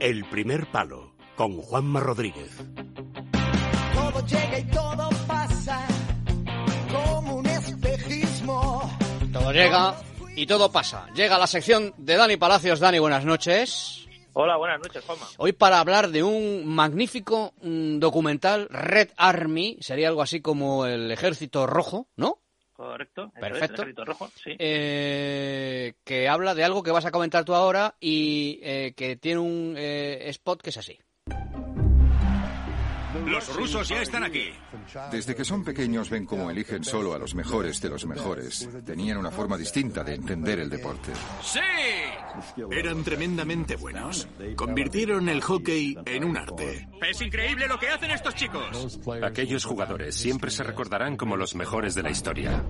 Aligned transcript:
El 0.00 0.24
primer 0.26 0.70
palo 0.70 1.12
con 1.34 1.60
Juanma 1.60 1.98
Rodríguez. 1.98 2.56
Todo 3.94 4.26
llega 4.26 4.58
y 4.60 4.64
todo 4.70 5.08
pasa 5.26 5.88
como 6.92 7.34
un 7.36 7.46
espejismo. 7.46 8.96
Todo 9.32 9.52
llega 9.52 9.96
y 10.36 10.46
todo 10.46 10.70
pasa. 10.70 11.08
Llega 11.16 11.36
la 11.36 11.48
sección 11.48 11.94
de 11.96 12.14
Dani 12.14 12.36
Palacios. 12.36 12.78
Dani, 12.78 13.00
buenas 13.00 13.24
noches. 13.24 14.06
Hola, 14.34 14.56
buenas 14.56 14.78
noches, 14.78 15.04
Juanma. 15.04 15.26
Hoy 15.36 15.50
para 15.50 15.80
hablar 15.80 16.10
de 16.10 16.22
un 16.22 16.64
magnífico 16.64 17.54
mm, 17.60 17.98
documental, 17.98 18.68
Red 18.70 19.08
Army, 19.16 19.78
sería 19.80 20.06
algo 20.06 20.22
así 20.22 20.40
como 20.40 20.86
el 20.86 21.10
Ejército 21.10 21.66
Rojo, 21.66 22.06
¿no? 22.14 22.38
Correcto. 22.78 23.32
Perfecto. 23.32 23.82
Es, 23.82 23.88
el 23.88 24.06
rojo, 24.06 24.28
sí. 24.36 24.54
Eh, 24.56 25.94
que 26.04 26.28
habla 26.28 26.54
de 26.54 26.62
algo 26.62 26.84
que 26.84 26.92
vas 26.92 27.04
a 27.04 27.10
comentar 27.10 27.44
tú 27.44 27.56
ahora 27.56 27.96
y 27.98 28.60
eh, 28.62 28.94
que 28.96 29.16
tiene 29.16 29.40
un 29.40 29.74
eh, 29.76 30.28
spot 30.28 30.62
que 30.62 30.70
es 30.70 30.76
así. 30.76 30.96
Los 33.26 33.54
rusos 33.54 33.88
ya 33.88 34.02
están 34.02 34.24
aquí. 34.24 34.50
Desde 35.10 35.34
que 35.34 35.44
son 35.44 35.64
pequeños 35.64 36.10
ven 36.10 36.26
cómo 36.26 36.50
eligen 36.50 36.84
solo 36.84 37.14
a 37.14 37.18
los 37.18 37.34
mejores 37.34 37.80
de 37.80 37.88
los 37.88 38.06
mejores. 38.06 38.68
Tenían 38.84 39.18
una 39.18 39.30
forma 39.30 39.56
distinta 39.56 40.04
de 40.04 40.14
entender 40.14 40.58
el 40.60 40.70
deporte. 40.70 41.12
¡Sí! 41.42 41.60
Eran 42.70 43.02
tremendamente 43.02 43.76
buenos. 43.76 44.28
Convirtieron 44.56 45.28
el 45.28 45.40
hockey 45.40 45.96
en 46.04 46.24
un 46.24 46.36
arte. 46.36 46.88
Es 47.08 47.20
increíble 47.20 47.66
lo 47.66 47.78
que 47.78 47.88
hacen 47.88 48.10
estos 48.10 48.34
chicos. 48.34 48.98
Aquellos 49.22 49.64
jugadores 49.64 50.14
siempre 50.14 50.50
se 50.50 50.62
recordarán 50.62 51.16
como 51.16 51.36
los 51.36 51.54
mejores 51.54 51.94
de 51.94 52.02
la 52.02 52.10
historia. 52.10 52.64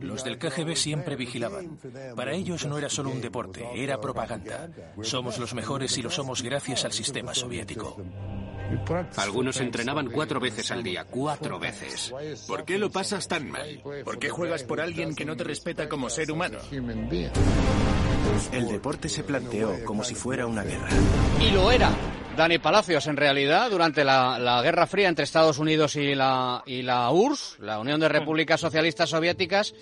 Los 0.00 0.24
del 0.24 0.38
KGB 0.38 0.74
siempre 0.74 1.16
vigilaban. 1.16 1.78
Para 2.14 2.32
ellos 2.32 2.66
no 2.66 2.78
era 2.78 2.88
solo 2.88 3.10
un 3.10 3.20
deporte, 3.20 3.66
era 3.74 4.00
propaganda. 4.00 4.68
Somos 5.02 5.38
los 5.38 5.54
mejores 5.54 5.96
y 5.98 6.02
lo 6.02 6.10
somos 6.10 6.42
gracias 6.42 6.84
al 6.84 6.92
sistema 6.92 7.34
soviético. 7.34 7.96
Algunos 9.16 9.60
entrenaban 9.60 10.10
cuatro 10.10 10.40
veces 10.40 10.70
al 10.70 10.82
día, 10.82 11.04
cuatro 11.04 11.58
veces. 11.58 12.12
¿Por 12.46 12.64
qué 12.64 12.78
lo 12.78 12.90
pasas 12.90 13.28
tan 13.28 13.50
mal? 13.50 13.82
¿Por 14.04 14.18
qué 14.18 14.28
juegas 14.28 14.64
por 14.64 14.80
alguien 14.80 15.14
que 15.14 15.24
no 15.24 15.36
te 15.36 15.44
respeta 15.44 15.88
como 15.88 16.10
ser 16.10 16.30
humano? 16.30 16.58
El 18.52 18.68
deporte 18.68 19.08
se 19.08 19.22
planteó 19.22 19.84
como 19.84 20.02
si 20.04 20.14
fuera 20.14 20.46
una 20.46 20.62
guerra. 20.62 20.88
Y 21.40 21.50
lo 21.50 21.70
era. 21.70 21.90
Dani 22.36 22.58
Palacios, 22.58 23.06
en 23.06 23.16
realidad, 23.16 23.70
durante 23.70 24.04
la, 24.04 24.60
Guerra 24.62 24.86
Fría 24.86 25.08
entre 25.08 25.24
Estados 25.24 25.58
Unidos 25.58 25.96
y 25.96 26.14
la, 26.14 26.62
y 26.66 26.82
la 26.82 27.10
URSS, 27.10 27.60
la 27.60 27.78
Unión 27.78 27.98
de 27.98 28.10
Repúblicas 28.10 28.60
Socialistas 28.60 29.08
Soviéticas, 29.08 29.74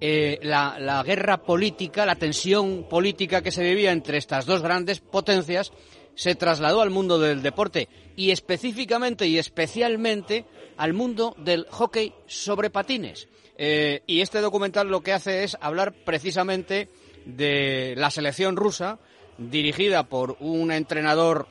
eh, 0.00 0.38
la, 0.42 1.02
guerra 1.04 1.42
política, 1.42 2.06
la 2.06 2.16
tensión 2.16 2.86
política 2.88 3.42
que 3.42 3.50
se 3.50 3.62
vivía 3.62 3.92
entre 3.92 4.16
estas 4.16 4.46
dos 4.46 4.62
grandes 4.62 5.00
potencias, 5.00 5.70
se 6.14 6.34
trasladó 6.34 6.80
al 6.80 6.88
mundo 6.88 7.18
del 7.18 7.42
deporte 7.42 7.88
y 8.16 8.30
específicamente 8.30 9.26
y 9.26 9.36
especialmente 9.36 10.46
al 10.78 10.94
mundo 10.94 11.34
del 11.36 11.66
hockey 11.68 12.14
sobre 12.26 12.70
patines. 12.70 13.28
Eh, 13.58 14.02
y 14.06 14.22
este 14.22 14.40
documental 14.40 14.88
lo 14.88 15.02
que 15.02 15.12
hace 15.12 15.44
es 15.44 15.58
hablar 15.60 15.92
precisamente 15.92 16.88
de 17.26 17.94
la 17.98 18.10
selección 18.10 18.56
rusa, 18.56 18.98
dirigida 19.36 20.08
por 20.08 20.36
un 20.40 20.72
entrenador, 20.72 21.48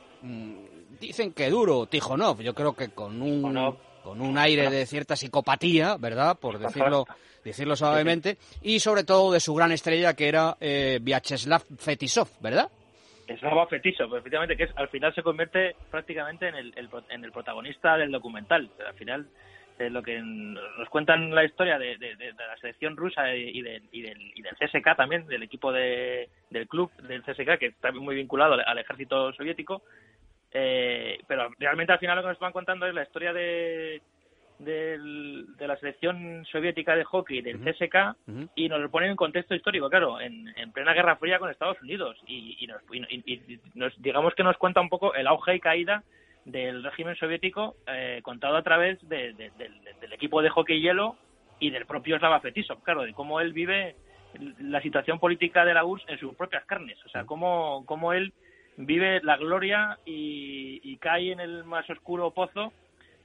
dicen 1.00 1.32
que 1.32 1.50
duro, 1.50 1.86
Tijonov, 1.86 2.40
yo 2.40 2.54
creo 2.54 2.74
que 2.74 2.88
con 2.90 3.20
un, 3.22 3.36
Tijonov. 3.42 3.76
con 4.02 4.20
un 4.20 4.38
aire 4.38 4.70
de 4.70 4.86
cierta 4.86 5.16
psicopatía, 5.16 5.96
¿verdad? 5.98 6.38
Por 6.38 6.58
decirlo, 6.58 7.04
decirlo 7.44 7.76
suavemente, 7.76 8.36
y 8.62 8.80
sobre 8.80 9.04
todo 9.04 9.32
de 9.32 9.40
su 9.40 9.54
gran 9.54 9.72
estrella 9.72 10.14
que 10.14 10.28
era 10.28 10.56
eh, 10.60 10.98
Vyacheslav 11.00 11.62
Fetisov, 11.78 12.28
¿verdad? 12.40 12.68
Slava 13.38 13.66
Fetiso, 13.66 14.08
pues, 14.08 14.20
efectivamente, 14.20 14.56
que 14.56 14.64
es, 14.64 14.70
al 14.76 14.88
final 14.88 15.14
se 15.14 15.22
convierte 15.22 15.76
prácticamente 15.90 16.48
en 16.48 16.54
el, 16.54 16.74
en 17.10 17.24
el 17.24 17.30
protagonista 17.30 17.98
del 17.98 18.10
documental. 18.10 18.70
Al 18.86 18.94
final, 18.94 19.26
eh, 19.78 19.90
lo 19.90 20.02
que 20.02 20.18
nos 20.22 20.88
cuentan 20.88 21.34
la 21.34 21.44
historia 21.44 21.78
de, 21.78 21.98
de- 21.98 22.16
de- 22.16 22.32
de 22.32 22.46
la 22.46 22.56
selección 22.58 22.96
rusa 22.96 23.34
y, 23.34 23.60
del, 23.60 23.82
y, 23.92 24.00
del, 24.00 24.32
y 24.34 24.40
del 24.40 24.56
CSK 24.56 24.96
también, 24.96 25.26
del 25.26 25.42
equipo 25.42 25.70
de, 25.70 26.30
del 26.48 26.66
club 26.66 26.90
del 27.02 27.22
CSK, 27.22 27.58
que 27.58 27.66
está 27.66 27.92
muy 27.92 28.14
vinculado 28.16 28.54
al, 28.54 28.60
al 28.66 28.78
ejército 28.78 29.30
soviético. 29.34 29.82
Eh, 30.52 31.18
pero 31.26 31.48
realmente 31.58 31.92
al 31.92 31.98
final 31.98 32.16
lo 32.16 32.22
que 32.22 32.28
nos 32.28 32.38
van 32.38 32.52
contando 32.52 32.86
es 32.86 32.94
la 32.94 33.02
historia 33.02 33.32
de, 33.32 34.00
del- 34.58 35.46
de 35.56 35.68
la 35.68 35.76
selección 35.76 36.44
soviética 36.50 36.96
de 36.96 37.04
hockey 37.04 37.42
del 37.42 37.58
CSK 37.60 38.16
y 38.56 38.68
nos 38.68 38.80
lo 38.80 38.90
ponen 38.90 39.10
en 39.10 39.16
contexto 39.16 39.54
histórico, 39.54 39.88
claro, 39.90 40.20
en, 40.20 40.48
en 40.56 40.72
plena 40.72 40.94
Guerra 40.94 41.16
Fría 41.16 41.38
con 41.38 41.50
Estados 41.50 41.80
Unidos. 41.82 42.16
Y, 42.26 42.56
y 42.60 42.66
nos, 42.66 42.82
y- 42.90 43.22
y- 43.32 43.32
y 43.54 43.60
nos- 43.74 44.00
digamos 44.02 44.34
que 44.34 44.42
nos 44.42 44.56
cuenta 44.56 44.80
un 44.80 44.88
poco 44.88 45.14
el 45.14 45.26
auge 45.26 45.54
y 45.56 45.60
caída 45.60 46.02
del 46.44 46.82
régimen 46.82 47.14
soviético 47.16 47.76
eh, 47.86 48.20
contado 48.22 48.56
a 48.56 48.62
través 48.62 49.06
de- 49.08 49.34
de- 49.34 49.50
del, 49.58 49.74
del 50.00 50.12
equipo 50.12 50.40
de 50.42 50.48
hockey 50.50 50.80
hielo 50.80 51.16
y 51.60 51.70
del 51.70 51.86
propio 51.86 52.18
Slava 52.18 52.40
Fetisov, 52.40 52.82
claro, 52.82 53.02
de 53.02 53.12
cómo 53.12 53.40
él 53.40 53.52
vive 53.52 53.96
la 54.60 54.80
situación 54.80 55.18
política 55.18 55.64
de 55.64 55.74
la 55.74 55.84
URSS 55.84 56.08
en 56.08 56.18
sus 56.18 56.34
propias 56.36 56.64
carnes, 56.64 56.96
o 57.04 57.08
sea, 57.08 57.24
cómo, 57.24 57.84
cómo 57.86 58.12
él 58.12 58.32
vive 58.78 59.20
la 59.22 59.36
gloria 59.36 59.98
y, 60.06 60.80
y 60.82 60.96
cae 60.96 61.32
en 61.32 61.40
el 61.40 61.64
más 61.64 61.88
oscuro 61.90 62.30
pozo 62.30 62.72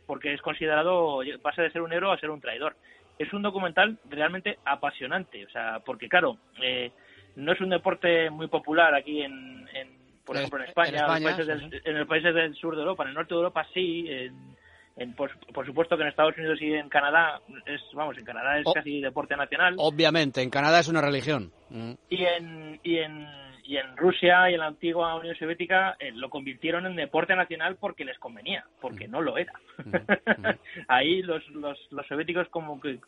porque 0.06 0.34
es 0.34 0.42
considerado, 0.42 1.22
pasa 1.42 1.62
de 1.62 1.72
ser 1.72 1.82
un 1.82 1.94
héroe 1.94 2.14
a 2.14 2.20
ser 2.20 2.30
un 2.30 2.42
traidor. 2.42 2.76
Es 3.18 3.32
un 3.32 3.42
documental 3.44 3.98
realmente 4.10 4.58
apasionante, 4.66 5.46
o 5.46 5.50
sea, 5.50 5.80
porque 5.86 6.10
claro, 6.10 6.38
eh, 6.62 6.92
no 7.36 7.52
es 7.54 7.62
un 7.62 7.70
deporte 7.70 8.30
muy 8.30 8.48
popular 8.48 8.94
aquí 8.96 9.22
en, 9.22 9.68
en, 9.74 9.90
por 10.26 10.36
ejemplo, 10.36 10.60
en 10.60 10.66
Espa- 10.66 10.88
España, 10.88 10.90
en 10.90 10.96
en, 10.96 11.02
España, 11.04 11.28
los 11.30 11.36
países 11.38 11.46
sí, 11.64 11.70
del, 11.70 11.82
en 11.86 12.00
los 12.00 12.08
países 12.08 12.36
del 12.36 12.56
sur 12.56 12.76
de 12.76 12.82
Europa, 12.82 13.04
en 13.04 13.10
el 13.10 13.16
norte 13.16 13.34
de 13.34 13.38
Europa 13.40 13.68
sí, 13.74 14.06
en, 14.10 14.56
en- 14.98 15.14
por, 15.16 15.32
por 15.54 15.66
supuesto 15.66 15.96
que 15.96 16.02
en 16.04 16.10
Estados 16.10 16.36
Unidos 16.38 16.60
y 16.62 16.74
en 16.74 16.90
Canadá, 16.90 17.40
es, 17.68 17.82
vamos, 17.94 18.18
en 18.18 18.26
Canadá 18.26 18.58
es 18.60 18.66
O- 18.68 18.74
casi 18.74 19.00
deporte 19.00 19.38
nacional. 19.38 19.76
Obviamente, 19.78 20.42
en 20.42 20.50
Canadá 20.50 20.80
es 20.80 20.88
una 20.88 21.02
religión. 21.02 21.52
Mm. 21.70 21.94
Y 22.10 22.26
en, 22.26 22.80
y 22.84 22.98
en, 22.98 23.28
y 23.64 23.78
en 23.78 23.96
Rusia 23.96 24.50
y 24.50 24.56
en 24.56 24.60
la 24.60 24.68
antigua 24.68 25.16
Unión 25.16 25.36
Soviética 25.36 25.96
eh, 26.00 26.12
lo 26.14 26.30
convirtieron 26.30 26.86
en 26.86 26.96
deporte 26.96 27.36
nacional 27.36 27.78
porque 27.80 28.04
les 28.04 28.20
convenía, 28.20 28.66
porque 28.82 29.08
no 29.08 29.22
lo 29.22 29.38
era. 29.38 29.54
Ahí 30.88 31.22
los, 31.22 31.48
los, 31.50 31.80
los 31.92 32.06
soviéticos 32.08 32.50
como 32.50 32.80
que 32.82 33.00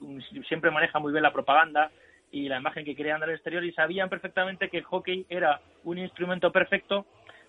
siempre 0.48 0.72
manejan 0.72 1.02
muy 1.02 1.12
bien 1.12 1.24
la 1.24 1.34
propaganda 1.34 1.92
y 2.32 2.48
la 2.48 2.58
imagen 2.58 2.86
que 2.86 2.96
querían 2.96 3.20
dar 3.20 3.30
al 3.30 3.36
exterior 3.36 3.64
y 3.64 3.74
sabían 3.74 4.10
perfectamente 4.10 4.70
que 4.70 4.78
el 4.78 4.84
hockey 4.84 5.26
era 5.30 5.60
un 5.84 5.98
instrumento 5.98 6.52
perfecto 6.52 7.06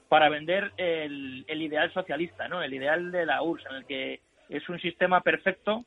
para 0.08 0.28
vender 0.28 0.72
el, 0.76 1.44
el 1.46 1.62
ideal 1.62 1.92
socialista, 1.92 2.48
¿no? 2.48 2.62
El 2.62 2.74
ideal 2.74 3.10
de 3.10 3.26
la 3.26 3.42
URSS, 3.42 3.66
en 3.66 3.76
el 3.76 3.86
que 3.86 4.20
es 4.48 4.68
un 4.68 4.80
sistema 4.80 5.20
perfecto 5.20 5.84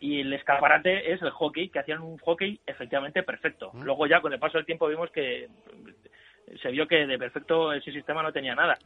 y 0.00 0.20
el 0.20 0.32
escaparate 0.32 1.12
es 1.12 1.22
el 1.22 1.30
hockey, 1.30 1.68
que 1.68 1.78
hacían 1.78 2.02
un 2.02 2.18
hockey 2.18 2.58
efectivamente 2.66 3.22
perfecto. 3.22 3.70
Luego 3.82 4.06
ya 4.06 4.20
con 4.20 4.32
el 4.32 4.40
paso 4.40 4.58
del 4.58 4.66
tiempo 4.66 4.88
vimos 4.88 5.10
que 5.12 5.48
se 6.60 6.70
vio 6.70 6.86
que 6.86 7.06
de 7.06 7.18
perfecto 7.18 7.72
ese 7.72 7.92
sistema 7.92 8.22
no 8.22 8.32
tenía 8.32 8.54
nada. 8.54 8.78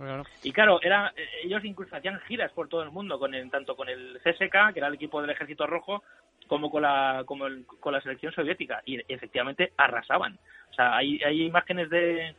Y 0.43 0.53
claro, 0.53 0.78
era 0.83 1.12
ellos 1.43 1.65
incluso 1.65 1.97
hacían 1.97 2.21
giras 2.21 2.53
por 2.53 2.69
todo 2.69 2.83
el 2.83 2.91
mundo, 2.91 3.19
con 3.19 3.34
el, 3.34 3.50
tanto 3.50 3.75
con 3.77 3.89
el 3.89 4.19
CSK, 4.22 4.72
que 4.72 4.78
era 4.81 4.89
el 4.89 4.94
equipo 4.94 5.21
del 5.21 5.31
Ejército 5.31 5.66
Rojo, 5.66 6.03
como 6.47 6.71
con 6.71 6.83
la 6.83 7.22
como 7.27 7.47
el- 7.47 7.65
con 7.66 7.93
la 7.93 8.00
selección 8.00 8.33
soviética. 8.33 8.83
Y 8.84 9.00
efectivamente 9.12 9.72
arrasaban. 9.77 10.39
O 10.71 10.75
sea, 10.75 10.97
hay, 10.97 11.19
hay 11.25 11.43
imágenes 11.43 11.89
de, 11.91 12.34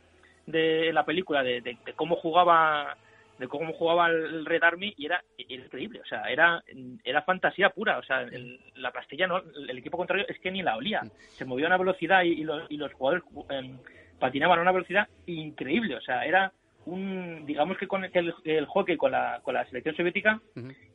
de 0.46 0.92
la 0.92 1.04
película 1.04 1.42
de, 1.42 1.60
de- 1.60 1.76
de 1.84 1.92
cómo 1.94 2.16
jugaba 2.16 2.96
de 3.38 3.46
cómo 3.46 3.72
jugaba 3.72 4.08
el 4.08 4.44
Red 4.44 4.64
Army 4.64 4.92
y 4.96 5.06
era, 5.06 5.22
increíble, 5.36 6.00
o 6.00 6.04
sea, 6.06 6.22
era 6.24 6.60
era 7.04 7.22
fantasía 7.22 7.70
pura, 7.70 7.98
o 7.98 8.02
sea, 8.02 8.22
el- 8.22 8.58
la 8.74 8.90
pastilla 8.90 9.28
no, 9.28 9.38
el 9.38 9.78
equipo 9.78 9.96
contrario 9.96 10.24
es 10.28 10.40
que 10.40 10.50
ni 10.50 10.60
la 10.62 10.76
olía, 10.76 11.02
se 11.36 11.44
movía 11.44 11.66
a 11.66 11.68
una 11.68 11.76
velocidad 11.76 12.22
y, 12.24 12.30
y 12.30 12.42
los, 12.44 12.68
y 12.68 12.76
los 12.76 12.92
jugadores 12.94 13.22
eh, 13.50 13.76
patinaban 14.18 14.58
a 14.58 14.62
una 14.62 14.72
velocidad 14.72 15.08
increíble, 15.26 15.96
o 15.96 16.00
sea, 16.00 16.24
era 16.24 16.52
un 16.86 17.44
digamos 17.44 17.76
que 17.76 17.86
con 17.86 18.02
el, 18.04 18.34
el 18.44 18.64
hockey 18.66 18.96
con 18.96 19.12
la 19.12 19.40
con 19.42 19.52
la 19.52 19.64
selección 19.66 19.94
soviética 19.94 20.40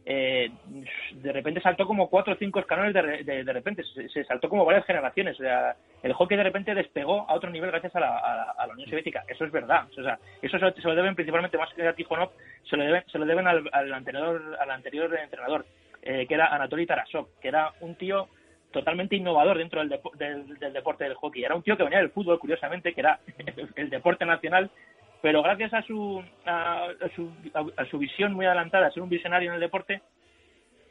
eh, 0.06 0.50
de 1.14 1.32
repente 1.32 1.62
saltó 1.62 1.86
como 1.86 2.10
cuatro 2.10 2.34
o 2.34 2.38
cinco 2.38 2.60
escalones 2.60 2.94
de, 2.94 3.24
de, 3.24 3.44
de 3.44 3.54
repente, 3.54 3.84
se, 3.84 4.10
se 4.10 4.24
saltó 4.26 4.50
como 4.50 4.66
varias 4.66 4.86
generaciones. 4.86 5.40
O 5.40 5.44
sea, 5.44 5.76
el 6.02 6.12
hockey 6.14 6.36
de 6.36 6.44
repente 6.44 6.74
despegó 6.76 7.30
a 7.30 7.36
otro 7.36 7.50
nivel 7.50 7.70
gracias 7.72 7.96
a 7.96 8.00
la, 8.02 8.18
a 8.18 8.36
la- 8.36 8.52
a 8.58 8.68
la 8.68 8.74
Unión 8.74 8.90
Soviética. 8.90 9.24
Eso 9.28 9.46
es 9.46 9.52
verdad. 9.52 9.86
O 9.98 10.04
sea, 10.04 10.18
eso 10.42 10.58
se, 10.60 10.82
se 10.82 10.88
lo 10.88 10.96
deben 10.96 11.16
principalmente 11.16 11.58
más 11.58 11.74
que 11.74 11.88
a 11.88 11.94
Tijonov, 11.94 12.32
se 12.70 12.76
lo 12.76 12.84
deben, 12.84 13.04
se 13.12 13.18
lo 13.20 13.26
deben 13.26 13.48
al, 13.48 13.70
al 13.72 13.94
anterior, 13.94 14.58
al 14.60 14.72
anterior 14.72 15.16
entrenador, 15.16 15.66
eh, 16.02 16.26
que 16.28 16.34
era 16.34 16.48
Anatoly 16.48 16.86
Tarasov, 16.86 17.28
que 17.40 17.48
era 17.48 17.72
un 17.82 17.96
tío 17.96 18.28
totalmente 18.74 19.16
innovador 19.16 19.58
dentro 19.58 19.80
del, 19.80 19.90
depo- 19.90 20.14
del, 20.18 20.60
del 20.60 20.74
deporte 20.74 21.06
del 21.06 21.14
hockey. 21.16 21.44
Era 21.46 21.56
un 21.56 21.64
tío 21.64 21.78
que 21.78 21.84
venía 21.84 22.00
del 22.00 22.10
fútbol, 22.10 22.40
curiosamente, 22.40 22.94
que 22.94 23.00
era 23.00 23.20
el 23.78 23.90
deporte 23.90 24.26
nacional, 24.26 24.70
pero 25.22 25.42
gracias 25.42 25.74
a 25.74 25.82
su, 25.84 26.22
a, 26.46 26.84
a 26.86 27.10
su, 27.16 27.32
a, 27.54 27.82
a 27.82 27.86
su 27.86 27.98
visión 27.98 28.34
muy 28.34 28.46
adelantada, 28.46 28.88
a 28.88 28.92
ser 28.92 29.02
un 29.04 29.10
visionario 29.10 29.50
en 29.50 29.56
el 29.56 29.62
deporte, 29.62 30.02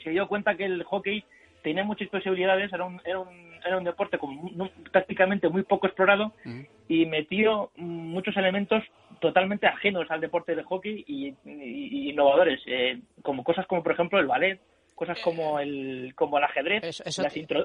se 0.03 0.11
dio 0.11 0.27
cuenta 0.27 0.55
que 0.57 0.65
el 0.65 0.83
hockey 0.85 1.23
tenía 1.63 1.85
muchas 1.85 2.09
posibilidades, 2.09 2.73
era 2.73 2.85
un, 2.85 3.01
era 3.05 3.19
un, 3.21 3.53
era 3.65 3.77
un 3.79 3.85
deporte 3.85 4.19
con, 4.19 4.37
prácticamente 4.91 5.49
muy 5.49 5.63
poco 5.63 5.87
explorado 5.87 6.33
y 6.89 7.07
metió 7.07 7.71
muchos 7.77 8.37
elementos 8.37 8.83
totalmente 9.21 9.67
ajenos 9.69 10.11
al 10.11 10.21
deporte 10.21 10.57
de 10.57 10.65
hockey 10.65 11.05
y, 11.07 11.35
innovadores, 12.11 12.61
eh, 12.67 12.99
como 13.23 13.45
cosas 13.45 13.67
como 13.67 13.83
por 13.85 13.93
ejemplo 13.93 14.19
el 14.19 14.27
ballet, 14.27 14.61
cosas 14.95 15.19
como 15.21 15.59
el 15.59 16.13
como 16.15 16.39
el 16.39 16.45
ajedrez 16.45 17.03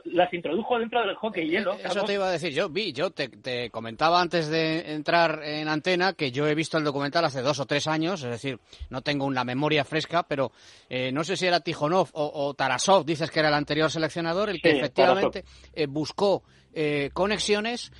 las, 0.06 0.34
introdujo 0.34 0.80
dentro 0.80 1.02
del 1.02 1.16
hockey 1.16 1.44
eh, 1.44 1.50
hielo. 1.50 1.74
Eso 1.74 2.04
te 2.04 2.14
iba 2.14 2.28
a 2.28 2.32
decir 2.32 2.54
yo, 2.54 2.70
vi, 2.70 2.94
yo 2.94 3.12
te, 3.12 3.70
comentaba 3.70 4.22
antes 4.22 4.48
de 4.48 4.94
entrar 4.94 5.42
en 5.44 5.68
antena 5.68 6.14
que 6.14 6.32
yo 6.32 6.48
he 6.48 6.56
visto 6.56 6.78
el 6.78 6.84
documental 6.84 7.26
hace 7.26 7.42
dos 7.42 7.60
o 7.60 7.66
tres 7.66 7.88
años, 7.88 8.24
es 8.24 8.30
decir, 8.30 8.60
no 8.90 9.02
tengo 9.02 9.26
una 9.26 9.44
memoria 9.44 9.84
fresca, 9.84 10.24
pero 10.24 10.52
eh, 10.90 11.12
no 11.12 11.24
sé 11.24 11.38
si 11.38 11.46
era 11.46 11.60
Tijonov 11.60 12.10
o, 12.14 12.54
Tarasov, 12.54 13.06
dices 13.06 13.30
que 13.30 13.40
era 13.40 13.50
el 13.50 13.56
anterior 13.56 13.92
seleccionador, 13.92 14.50
el 14.50 14.62
que 14.62 14.72
efectivamente 14.72 15.44
eh, 15.74 15.88
buscó 15.88 16.44
conexiones 17.14 17.92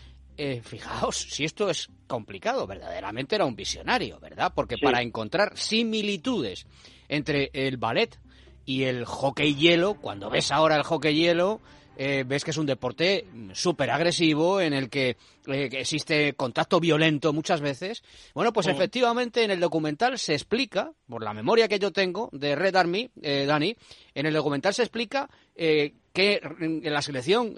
fijaos, 0.62 1.18
si 1.18 1.46
esto 1.46 1.68
es 1.68 1.90
complicado, 2.06 2.68
verdaderamente 2.68 3.36
era 3.36 3.46
un 3.46 3.56
visionario, 3.56 4.20
¿verdad? 4.20 4.52
Porque 4.54 4.78
para 4.78 5.02
encontrar 5.02 5.58
similitudes 5.58 6.68
entre 7.10 7.50
el 7.54 7.78
ballet 7.78 8.20
y 8.68 8.84
el 8.84 9.06
hockey 9.06 9.56
hielo, 9.56 9.96
cuando 9.96 10.30
ves 10.30 10.52
ahora 10.52 10.76
el 10.76 10.84
hockey 10.84 11.16
hielo, 11.16 11.62
eh, 11.96 12.26
ves 12.28 12.44
que 12.44 12.52
es 12.52 12.58
un 12.58 12.66
deporte 12.66 13.26
súper 13.54 13.90
agresivo 13.90 14.60
en 14.60 14.74
el 14.74 14.90
que, 14.90 15.16
eh, 15.48 15.70
existe 15.72 16.34
contacto 16.34 16.82
violento 16.82 17.32
muchas 17.32 17.62
veces. 17.62 18.04
Bueno, 18.36 18.52
pues 18.52 18.68
efectivamente 18.68 19.46
en 19.46 19.52
el 19.52 19.62
documental 19.62 20.20
se 20.20 20.34
explica, 20.34 20.92
por 21.08 21.24
la 21.24 21.34
memoria 21.34 21.70
que 21.70 21.80
yo 21.80 21.94
tengo 21.94 22.30
de 22.34 22.58
Red 22.58 22.76
Army, 22.76 23.10
eh, 23.22 23.46
Dani, 23.48 23.74
en 24.14 24.26
el 24.26 24.34
documental 24.34 24.74
se 24.74 24.84
explica 24.84 25.30
que 25.56 26.42
en 26.60 26.94
la 26.94 27.02
selección 27.02 27.56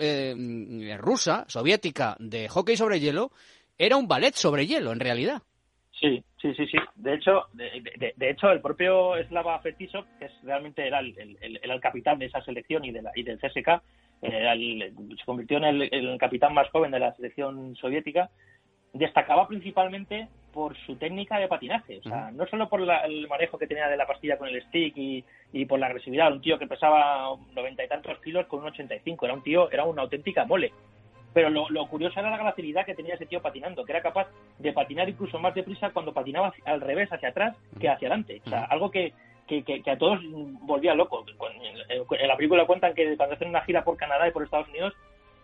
rusa, 0.99 1.45
soviética, 1.47 2.15
de 2.19 2.47
hockey 2.47 2.77
sobre 2.77 2.99
hielo, 2.99 3.31
era 3.79 3.97
un 3.97 4.07
ballet 4.07 4.35
sobre 4.35 4.67
hielo 4.67 4.91
en 4.91 4.99
realidad. 4.99 5.41
Sí, 5.99 6.23
sí, 6.41 6.53
sí, 6.55 6.65
sí. 6.67 6.77
De 6.95 7.15
hecho, 7.15 7.47
de, 7.53 8.13
de, 8.15 8.29
hecho 8.29 8.49
el 8.51 8.61
propio 8.61 9.15
Slava 9.27 9.59
Fetisov, 9.59 10.05
que 10.17 10.25
es, 10.25 10.31
realmente 10.43 10.87
era 10.87 10.99
el, 10.99 11.13
el, 11.41 11.59
el, 11.61 11.81
capitán 11.81 12.19
de 12.19 12.27
esa 12.27 12.41
selección 12.41 12.85
y, 12.85 12.91
de 12.91 13.01
la, 13.01 13.11
y 13.15 13.23
del 13.23 13.37
CSK, 13.37 13.81
se 14.21 15.25
convirtió 15.25 15.57
en 15.57 15.81
el, 15.81 16.17
capitán 16.17 16.53
más 16.53 16.69
joven 16.69 16.91
de 16.91 16.99
la 16.99 17.13
selección 17.15 17.75
soviética, 17.75 18.29
destacaba 18.93 19.47
principalmente 19.47 20.29
por 20.53 20.75
su 20.85 20.95
técnica 20.95 21.37
de 21.37 21.49
patinaje. 21.49 21.99
O 21.99 22.03
sea, 22.03 22.31
no 22.31 22.47
solo 22.47 22.69
por 22.69 22.81
el 22.81 23.27
manejo 23.27 23.57
que 23.57 23.67
tenía 23.67 23.89
de 23.89 23.97
la 23.97 24.07
pastilla 24.07 24.37
con 24.37 24.47
el 24.47 24.61
stick 24.63 24.95
y, 24.95 25.23
y 25.51 25.65
por 25.65 25.79
la 25.79 25.87
agresividad. 25.87 26.31
Un 26.31 26.41
tío 26.41 26.57
que 26.57 26.67
pesaba 26.67 27.35
noventa 27.53 27.83
y 27.83 27.89
tantos 27.89 28.19
kilos 28.19 28.47
con 28.47 28.61
un 28.61 28.67
85. 28.67 29.25
Era 29.25 29.33
un 29.33 29.43
tío, 29.43 29.69
era 29.69 29.83
una 29.83 30.03
auténtica 30.03 30.45
mole. 30.45 30.71
Pero 31.33 31.49
lo, 31.49 31.87
curioso 31.87 32.19
era 32.19 32.31
la 32.31 32.37
gracilidad 32.37 32.85
que 32.85 32.95
tenía 32.95 33.13
ese 33.13 33.25
tío 33.25 33.41
patinando, 33.41 33.85
que 33.85 33.91
era 33.91 34.01
capaz 34.01 34.27
de 34.57 34.73
patinar 34.73 35.07
incluso 35.07 35.37
más 35.39 35.53
deprisa 35.53 35.91
cuando 35.91 36.13
patinaba 36.13 36.53
al 36.65 36.81
revés, 36.81 37.11
hacia 37.11 37.29
atrás, 37.29 37.55
que 37.79 37.87
hacia 37.87 38.07
adelante. 38.07 38.41
O 38.45 38.49
sea, 38.49 38.63
algo 38.65 38.89
que, 38.89 39.13
que, 39.47 39.63
que, 39.63 39.91
a 39.91 39.97
todos 39.97 40.19
volvía 40.61 40.95
loco. 40.95 41.23
En 42.11 42.27
la 42.27 42.35
película 42.35 42.65
cuentan 42.65 42.93
que 42.93 43.15
cuando 43.15 43.35
hacen 43.35 43.49
una 43.49 43.61
gira 43.61 43.83
por 43.83 43.97
Canadá 43.97 44.27
y 44.27 44.31
por 44.31 44.43
Estados 44.43 44.69
Unidos, 44.69 44.93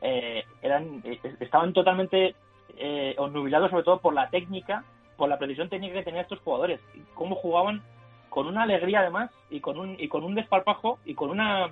eh, 0.02 0.44
eran 0.62 1.02
eh, 1.04 1.20
estaban 1.40 1.74
totalmente 1.74 2.36
eh, 2.78 3.16
obnubilados 3.18 3.72
sobre 3.72 3.84
todo 3.84 4.00
por 4.00 4.14
la 4.14 4.30
técnica, 4.30 4.84
por 5.18 5.30
la 5.30 5.38
precisión 5.38 5.70
técnica 5.70 5.96
que 5.96 6.04
tenían 6.04 6.24
estos 6.24 6.40
jugadores. 6.40 6.80
Cómo 7.14 7.36
jugaban 7.36 7.82
con 8.30 8.48
una 8.48 8.64
alegría 8.64 9.00
además 9.00 9.32
y 9.50 9.62
con 9.62 9.80
un, 9.80 9.96
y 9.98 10.08
con 10.08 10.24
un 10.24 10.36
desparpajo 10.36 11.00
y 11.06 11.14
con 11.14 11.30
una, 11.30 11.72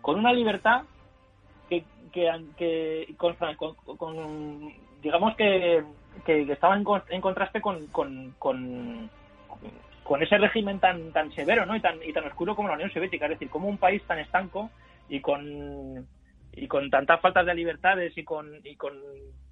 con 0.00 0.18
una 0.18 0.32
libertad 0.32 0.82
que, 2.10 2.30
que, 2.56 3.14
con, 3.16 4.72
digamos 5.02 5.36
que, 5.36 5.82
que, 6.24 6.42
estaba 6.52 6.76
en, 6.76 7.20
contraste 7.20 7.60
con, 7.60 7.86
con, 7.88 8.34
con, 8.38 9.10
ese 10.20 10.38
régimen 10.38 10.80
tan 10.80 11.12
tan 11.12 11.32
severo 11.32 11.64
¿no? 11.66 11.76
y, 11.76 11.80
tan, 11.80 11.96
y 12.04 12.12
tan 12.12 12.24
oscuro 12.26 12.56
como 12.56 12.68
la 12.68 12.74
Unión 12.74 12.90
Soviética, 12.92 13.26
es 13.26 13.32
decir, 13.32 13.48
como 13.48 13.68
un 13.68 13.78
país 13.78 14.02
tan 14.04 14.18
estanco 14.18 14.70
y 15.08 15.20
con 15.20 16.06
y 16.52 16.66
con 16.66 16.90
tantas 16.90 17.20
faltas 17.20 17.46
de 17.46 17.54
libertades 17.54 18.16
y 18.16 18.24
con, 18.24 18.60
y 18.64 18.76
con 18.76 18.94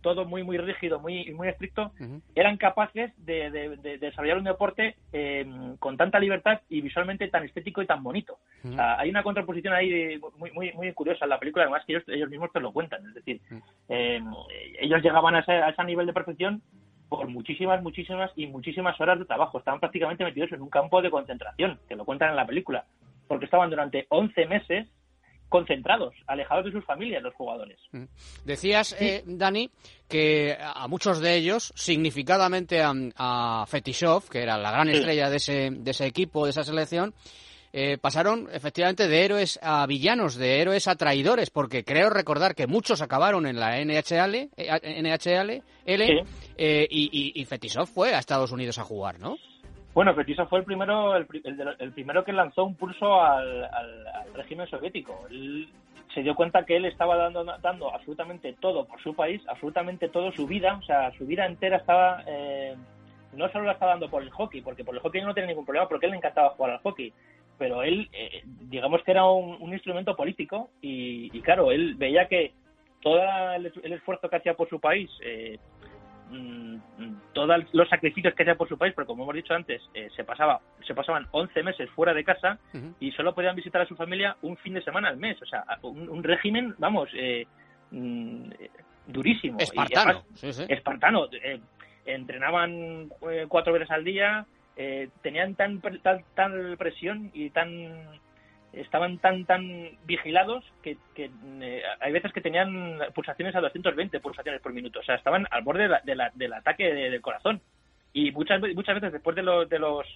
todo 0.01 0.25
muy 0.25 0.43
muy 0.43 0.59
rígido, 0.59 1.01
muy 1.01 1.33
muy 1.33 1.49
estricto, 1.49 1.93
eran 2.35 2.57
capaces 2.57 3.13
de, 3.25 3.51
desarrollar 4.01 4.39
un 4.39 4.45
deporte 4.45 4.97
em, 5.13 5.77
con 5.77 5.97
tanta 5.97 6.19
libertad 6.19 6.61
y 6.69 6.81
visualmente 6.81 7.29
tan 7.29 7.45
estético 7.45 7.83
y 7.83 7.87
tan 7.87 8.03
bonito. 8.03 8.39
hay 8.77 9.11
una 9.11 9.23
contraposición 9.23 9.75
ahí 9.75 10.21
muy, 10.37 10.51
muy 10.53 10.73
muy 10.73 10.93
curiosa 10.93 11.25
en 11.25 11.31
la 11.31 11.39
película, 11.39 11.65
además 11.65 11.85
que 11.87 11.95
ellos, 11.95 12.05
ellos 12.09 12.31
mismos 12.31 12.53
te 12.53 12.61
lo 12.61 12.73
cuentan, 12.73 13.07
es 13.07 13.15
decir, 13.15 13.41
em, 13.89 14.27
ellos 14.81 15.03
llegaban 15.03 15.35
a 15.35 15.41
ese, 15.41 15.53
a 15.53 15.71
ese 15.71 15.85
nivel 15.85 16.07
de 16.07 16.13
perfección 16.13 16.63
por 17.09 17.27
muchísimas, 17.29 17.83
muchísimas 17.83 18.31
y 18.37 18.47
muchísimas 18.47 19.01
horas 19.01 19.19
de 19.19 19.25
trabajo. 19.25 19.59
Estaban 19.59 19.81
prácticamente 19.81 20.25
metidos 20.25 20.53
en 20.53 20.61
un 20.61 20.69
campo 20.69 21.01
de 21.01 21.11
concentración, 21.11 21.79
que 21.89 21.97
lo 21.97 22.05
cuentan 22.05 22.31
en 22.31 22.37
la 22.37 22.47
película, 22.47 22.85
porque 23.27 23.47
estaban 23.47 23.71
durante 23.71 24.07
11 24.11 24.47
meses 24.47 24.89
concentrados, 25.49 26.15
alejados 26.27 26.67
de 26.67 26.73
sus 26.73 26.85
familias 26.85 27.23
los 27.23 27.35
jugadores. 27.35 27.79
Mm. 27.93 28.05
Decías, 28.45 28.95
eh, 29.01 29.23
Dani, 29.27 29.71
que 30.09 30.57
a 30.61 30.87
muchos 30.89 31.21
de 31.21 31.37
ellos, 31.37 31.73
significadamente 31.77 32.83
a, 32.83 32.93
a 33.17 33.67
Fetishov, 33.67 34.29
que 34.29 34.43
era 34.43 34.59
la 34.59 34.71
gran 34.71 34.89
estrella 34.89 35.31
de 35.31 35.37
ese, 35.37 35.71
de 35.71 35.91
ese 35.91 36.07
equipo, 36.07 36.45
de 36.45 36.51
esa 36.51 36.65
selección, 36.65 37.15
eh, 37.73 37.99
pasaron 37.99 38.49
efectivamente 38.53 39.09
de 39.09 39.25
héroes 39.25 39.59
a 39.63 39.87
villanos, 39.87 40.37
de 40.37 40.61
héroes 40.61 40.89
a 40.89 40.97
traidores, 40.97 41.51
porque 41.51 41.85
creo 41.85 42.09
recordar 42.09 42.55
que 42.55 42.67
muchos 42.67 43.03
acabaron 43.03 43.47
en 43.47 43.61
la 43.61 43.79
NHL, 43.85 44.51
eh, 44.57 45.03
NHL 45.03 45.63
L, 45.85 46.25
y, 46.91 47.41
y, 47.41 47.45
Fetisov 47.45 47.87
fue 47.87 48.15
a 48.15 48.19
Estados 48.19 48.53
Unidos 48.53 48.79
a 48.79 48.85
jugar, 48.85 49.19
¿no? 49.21 49.37
Bueno, 49.99 50.15
Petiso 50.15 50.47
fue 50.47 50.61
el 50.61 50.65
primero, 50.65 51.17
el, 51.17 51.27
primero 51.27 52.23
que 52.23 52.33
lanzó 52.33 52.63
un 52.63 52.77
pulso 52.77 53.21
al, 53.21 53.69
régimen 54.33 54.69
soviético. 54.69 55.27
Él 55.29 55.69
se 56.15 56.23
dio 56.23 56.37
cuenta 56.37 56.65
que 56.65 56.77
él 56.77 56.85
estaba 56.85 57.17
dando, 57.17 57.43
dando 57.61 57.93
absolutamente 57.93 58.53
todo 58.61 58.87
por 58.87 59.03
su 59.03 59.13
país, 59.17 59.43
absolutamente 59.49 60.09
todo 60.09 60.31
su 60.31 60.47
vida, 60.47 60.79
o 60.81 60.83
sea, 60.85 61.11
su 61.19 61.27
vida 61.27 61.47
entera 61.47 61.79
estaba, 61.79 62.23
eh, 62.29 62.77
no 63.33 63.49
solo 63.49 63.65
la 63.65 63.73
estaba 63.73 63.91
dando 63.91 64.09
por 64.09 64.23
el 64.23 64.31
hockey, 64.31 64.61
porque 64.61 64.85
por 64.85 64.95
el 64.95 65.01
hockey 65.01 65.21
no 65.21 65.35
tenía 65.35 65.49
ningún 65.49 65.65
problema, 65.65 65.89
porque 65.89 66.07
él 66.07 66.13
le 66.13 66.19
encantaba 66.19 66.51
jugar 66.51 66.75
al 66.75 66.83
hockey, 66.83 67.13
pero 67.59 67.83
él, 67.83 68.09
eh, 68.13 68.45
digamos 68.45 69.03
que 69.03 69.11
era 69.11 69.25
un, 69.25 69.73
instrumento 69.73 70.15
político 70.15 70.71
y, 70.81 71.29
claro, 71.41 71.73
él 71.73 71.97
veía 71.97 72.29
que 72.29 72.53
todo 73.03 73.21
el, 73.57 73.67
esfuerzo 73.93 74.29
que 74.29 74.37
hacía 74.37 74.55
por 74.55 74.69
su 74.69 74.79
país, 74.79 75.11
eh, 75.25 75.59
todos 77.33 77.65
los 77.73 77.89
sacrificios 77.89 78.35
que 78.35 78.43
hacía 78.43 78.57
por 78.57 78.69
su 78.69 78.77
país, 78.77 78.93
porque 78.95 79.07
como 79.07 79.23
hemos 79.23 79.35
dicho 79.35 79.55
antes, 79.55 79.83
eh, 79.95 80.09
se 80.15 80.25
pasaba 80.25 80.61
se 80.87 80.95
pasaban 80.95 81.27
11 81.31 81.63
meses 81.63 81.91
fuera 81.91 82.15
de 82.15 82.25
casa 82.25 82.59
y 83.01 83.13
solo 83.13 83.35
podían 83.35 83.57
visitar 83.57 83.83
a 83.83 83.87
su 83.87 83.97
familia 83.97 84.37
un 84.43 84.57
fin 84.57 84.75
de 84.75 84.83
semana 84.83 85.09
al 85.09 85.17
mes. 85.17 85.41
O 85.43 85.47
sea, 85.47 85.65
un, 85.83 86.23
régimen, 86.23 86.75
vamos, 86.79 87.09
eh, 87.15 87.47
mm, 87.91 88.51
durísimo. 89.07 89.59
Espartano. 89.59 90.25
Espartano. 90.43 91.29
Eh, 91.33 91.61
entrenaban 92.07 93.11
cuatro 93.49 93.73
veces 93.73 93.91
al 93.91 94.05
día, 94.05 94.47
tenían 95.23 95.55
tan, 95.55 95.81
tal, 95.81 96.25
tal 96.35 96.77
presión 96.79 97.31
y 97.35 97.51
tan 97.51 98.19
estaban 98.73 99.19
tan 99.19 99.45
tan 99.45 99.91
vigilados 100.05 100.65
que, 100.83 100.97
eh, 101.17 101.83
hay 102.01 102.13
veces 102.13 102.33
que 102.33 102.41
tenían 102.41 102.99
pulsaciones 103.15 103.55
a 103.55 103.61
220 103.61 104.21
pulsaciones 104.21 104.61
por 104.61 104.73
minuto, 104.73 105.01
o 105.01 105.03
sea, 105.03 105.15
estaban 105.15 105.47
al 105.51 105.63
borde 105.63 105.89
de 106.05 106.15
la, 106.15 106.31
del 106.35 106.53
ataque 106.53 106.93
del 106.93 107.21
corazón. 107.21 107.61
Y 108.13 108.33
muchas 108.33 108.61
muchas 108.75 108.95
veces 108.95 109.13
después 109.13 109.37
de 109.37 109.43
los 109.43 109.69
de 109.69 109.79
los 109.79 110.07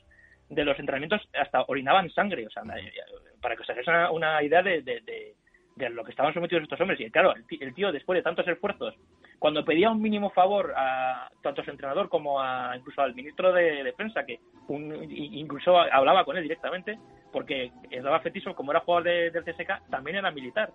de 0.48 0.64
los 0.64 0.78
entrenamientos 0.78 1.20
hasta 1.34 1.62
orinaban 1.68 2.10
sangre, 2.10 2.46
o 2.46 2.50
sea, 2.50 2.62
para 3.40 3.56
que 3.56 3.62
os 3.62 3.70
hagáis 3.70 3.86
una, 4.12 4.42
idea 4.42 4.62
de, 4.62 4.82
de, 4.82 5.90
lo 5.90 6.04
que 6.04 6.10
estaban 6.10 6.34
sometidos 6.34 6.62
estos 6.62 6.80
hombres. 6.80 7.00
Y 7.00 7.10
claro, 7.10 7.34
el 7.34 7.74
tío 7.74 7.90
después 7.90 8.18
de 8.18 8.22
tantos 8.22 8.46
esfuerzos, 8.46 8.94
cuando 9.38 9.64
pedía 9.64 9.90
un 9.90 10.02
mínimo 10.02 10.30
favor 10.30 10.72
a 10.76 11.30
tanto 11.42 11.62
a 11.62 11.64
su 11.64 11.70
entrenador 11.70 12.08
como 12.08 12.40
a 12.40 12.76
incluso 12.76 13.00
al 13.00 13.14
ministro 13.14 13.52
de 13.52 13.82
defensa 13.82 14.24
que 14.24 14.38
incluso 14.68 15.78
hablaba 15.78 16.24
con 16.24 16.36
él 16.36 16.42
directamente 16.44 16.98
porque 17.32 17.72
Eduardo 17.90 18.20
Fetiso, 18.20 18.54
como 18.54 18.70
era 18.70 18.80
jugador 18.80 19.04
del 19.04 19.44
CSK, 19.44 19.88
también 19.90 20.18
era 20.18 20.30
militar. 20.30 20.72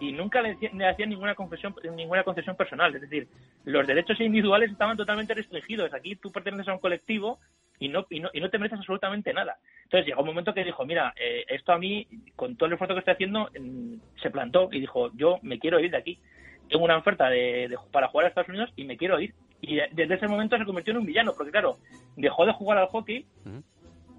Y 0.00 0.10
nunca 0.12 0.42
le, 0.42 0.56
hacían 0.88 1.10
ninguna 1.10 1.34
concesión, 1.34 1.74
ninguna 1.94 2.24
concesión 2.24 2.56
personal. 2.56 2.94
Es 2.94 3.02
decir, 3.02 3.28
los 3.64 3.86
derechos 3.86 4.18
individuales 4.20 4.72
estaban 4.72 4.96
totalmente 4.96 5.34
restringidos. 5.34 5.94
Aquí 5.94 6.16
tú 6.16 6.32
perteneces 6.32 6.68
a 6.68 6.72
un 6.72 6.80
colectivo 6.80 7.38
y 7.78 7.88
no, 7.88 8.06
y 8.10 8.20
no, 8.20 8.30
y 8.32 8.40
no 8.40 8.50
te 8.50 8.58
mereces 8.58 8.78
absolutamente 8.78 9.32
nada. 9.32 9.58
Entonces 9.84 10.06
llegó 10.06 10.22
un 10.22 10.28
momento 10.28 10.54
que 10.54 10.64
dijo, 10.64 10.84
mira, 10.84 11.12
eh, 11.16 11.44
esto 11.48 11.72
a 11.72 11.78
mí, 11.78 12.06
con 12.34 12.56
todo 12.56 12.66
el 12.66 12.72
esfuerzo 12.72 12.94
que 12.94 13.00
estoy 13.00 13.14
haciendo, 13.14 13.50
mm, 13.58 14.20
se 14.20 14.30
plantó 14.30 14.68
y 14.72 14.80
dijo, 14.80 15.10
yo 15.14 15.38
me 15.42 15.58
quiero 15.58 15.78
ir 15.78 15.90
de 15.90 15.98
aquí. 15.98 16.18
Tengo 16.68 16.84
una 16.84 16.96
oferta 16.96 17.28
de, 17.28 17.76
para 17.90 18.08
jugar 18.08 18.24
a 18.24 18.28
Estados 18.30 18.48
Unidos 18.48 18.72
y 18.76 18.84
me 18.84 18.96
quiero 18.96 19.20
ir. 19.20 19.34
Y 19.60 19.76
desde 19.92 20.14
ese 20.14 20.26
momento 20.26 20.58
se 20.58 20.64
convirtió 20.64 20.92
en 20.92 20.98
un 20.98 21.06
villano, 21.06 21.34
porque 21.36 21.52
claro, 21.52 21.76
dejó 22.16 22.44
de 22.46 22.52
jugar 22.52 22.78
al 22.78 22.88
hockey 22.88 23.26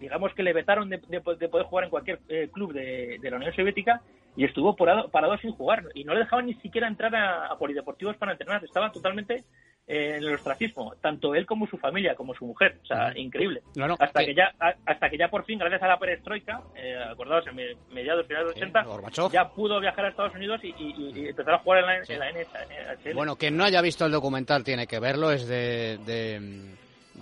digamos 0.04 0.34
que 0.34 0.44
le 0.44 0.54
vetaron 0.54 0.90
de, 0.90 1.00
poder 1.00 1.66
jugar 1.66 1.86
en 1.86 1.90
cualquier 1.90 2.20
eh, 2.30 2.50
club 2.52 2.74
de, 2.74 3.20
la 3.22 3.38
Unión 3.38 3.54
Soviética 3.54 4.02
y 4.36 4.46
estuvo 4.46 4.76
parado, 4.76 5.10
parado 5.10 5.38
sin 5.38 5.52
jugar. 5.52 5.86
Y 5.96 6.04
no 6.04 6.14
le 6.14 6.20
dejaban 6.22 6.46
ni 6.46 6.54
siquiera 6.56 6.88
entrar 6.88 7.16
a, 7.16 7.48
a 7.48 7.58
polideportivos 7.58 8.16
para 8.18 8.34
entrenar. 8.34 8.64
Estaba 8.64 8.92
totalmente 8.92 9.44
eh, 9.86 10.16
en 10.16 10.24
el 10.24 10.36
ostracismo, 10.36 10.94
tanto 11.02 11.36
él 11.36 11.46
como 11.46 11.68
su 11.68 11.78
familia, 11.78 12.16
como 12.16 12.34
su 12.34 12.46
mujer, 12.46 12.80
o 12.84 12.86
sea, 12.86 13.12
increíble. 13.18 13.64
hasta 14.00 14.24
que... 14.24 14.34
ya 14.34 14.54
hasta 14.86 15.10
que 15.10 15.18
ya 15.18 15.28
por 15.28 15.44
fin, 15.44 15.60
gracias 15.60 15.84
a 15.84 15.88
la 15.90 16.00
perestroika, 16.00 16.62
eh, 16.74 16.96
acordados 17.12 17.48
en 17.48 17.56
mediados, 17.94 18.26
finales 18.26 18.56
de 18.56 18.62
los 18.62 18.72
80, 18.72 19.30
ya 19.30 19.50
pudo 19.50 19.82
viajar 19.82 20.06
a 20.06 20.10
Estados 20.10 20.36
Unidos 20.36 20.62
y, 20.64 21.28
empezar 21.28 21.56
a 21.56 21.60
jugar 21.60 21.80
en 21.80 21.86
la, 21.86 21.98
en 21.98 22.20
la 22.20 22.32
NHL. 22.32 23.14
Bueno, 23.14 23.36
quien 23.36 23.58
no 23.58 23.66
haya 23.66 23.82
visto 23.82 24.06
el 24.06 24.14
documental 24.14 24.64
tiene 24.64 24.88
que 24.88 25.02
verlo, 25.02 25.32
es 25.32 25.50
de, 25.50 25.98